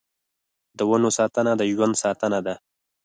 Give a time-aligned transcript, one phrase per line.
[0.77, 2.55] د ونو ساتنه د ژوند ساتنه ده.